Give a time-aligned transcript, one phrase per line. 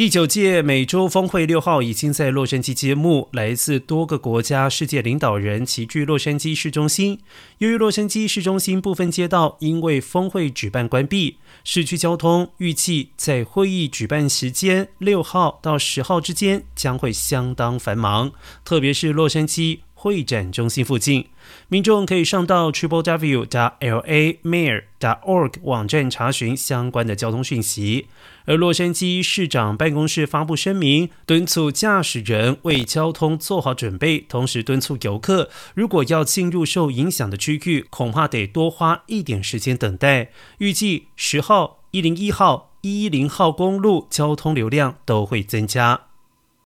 [0.00, 7.18] 第九届美洲峰会六号已经在洛杉矶揭幕，来自多个国家世界领导人齐聚洛杉矶市中心。
[7.58, 18.32] 由于洛杉矶市中心部分街道因为峰会举办关闭，市区交通预计在会议举办时间六号到十号之间将会相当繁忙，
[18.64, 19.80] 特别是洛杉矶。
[20.02, 21.26] 会展中心附近，
[21.68, 23.44] 民众可以上到 triple w.
[23.44, 24.84] 的 l a mayor.
[24.98, 28.06] 的 org 网站查询相关的交通讯息。
[28.46, 40.30] 而洛杉矶市长办公室发布声明，敦促驾驶人为交通做好准备，同时敦促游客，如果要进入受影响的区域，恐怕得多花一点时间等待。
[40.58, 46.09] 预计十号、一零一号、一一零号公路交通流量都会增加。